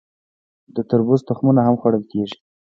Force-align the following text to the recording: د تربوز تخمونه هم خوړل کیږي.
د 0.75 0.77
تربوز 0.89 1.21
تخمونه 1.29 1.61
هم 1.67 1.75
خوړل 1.81 2.03
کیږي. 2.11 2.37